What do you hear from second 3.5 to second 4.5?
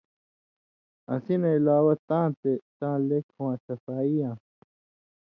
صفائی یاں